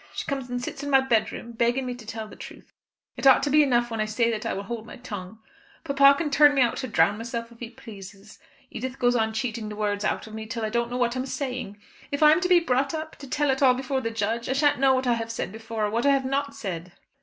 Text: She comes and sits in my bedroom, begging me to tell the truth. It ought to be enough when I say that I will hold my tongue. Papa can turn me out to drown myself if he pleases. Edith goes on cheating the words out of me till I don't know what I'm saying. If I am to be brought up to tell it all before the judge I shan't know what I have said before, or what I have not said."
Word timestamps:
She 0.15 0.25
comes 0.25 0.49
and 0.49 0.59
sits 0.59 0.81
in 0.81 0.89
my 0.89 0.99
bedroom, 1.01 1.51
begging 1.51 1.85
me 1.85 1.93
to 1.93 2.07
tell 2.07 2.27
the 2.27 2.35
truth. 2.35 2.73
It 3.17 3.27
ought 3.27 3.43
to 3.43 3.51
be 3.51 3.61
enough 3.61 3.91
when 3.91 4.01
I 4.01 4.05
say 4.05 4.31
that 4.31 4.47
I 4.47 4.53
will 4.55 4.63
hold 4.63 4.83
my 4.87 4.95
tongue. 4.95 5.37
Papa 5.83 6.15
can 6.17 6.31
turn 6.31 6.55
me 6.55 6.61
out 6.63 6.77
to 6.77 6.87
drown 6.87 7.17
myself 7.19 7.51
if 7.51 7.59
he 7.59 7.69
pleases. 7.69 8.39
Edith 8.71 8.97
goes 8.97 9.15
on 9.15 9.31
cheating 9.31 9.69
the 9.69 9.75
words 9.75 10.03
out 10.03 10.25
of 10.25 10.33
me 10.33 10.47
till 10.47 10.65
I 10.65 10.69
don't 10.69 10.89
know 10.89 10.97
what 10.97 11.15
I'm 11.15 11.27
saying. 11.27 11.77
If 12.11 12.23
I 12.23 12.31
am 12.31 12.41
to 12.41 12.49
be 12.49 12.59
brought 12.59 12.95
up 12.95 13.15
to 13.17 13.27
tell 13.29 13.51
it 13.51 13.61
all 13.61 13.75
before 13.75 14.01
the 14.01 14.09
judge 14.09 14.49
I 14.49 14.53
shan't 14.53 14.79
know 14.79 14.95
what 14.95 15.05
I 15.05 15.13
have 15.13 15.31
said 15.31 15.51
before, 15.51 15.85
or 15.85 15.91
what 15.91 16.07
I 16.07 16.13
have 16.13 16.25
not 16.25 16.55
said." 16.55 16.93